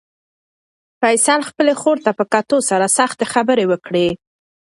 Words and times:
فیصل 1.01 1.39
خپلې 1.49 1.73
خور 1.81 1.97
ته 2.05 2.11
په 2.17 2.23
کتو 2.33 2.57
سره 2.69 2.85
سختې 2.97 3.25
خبرې 3.33 3.65
وکړې. 3.71 4.07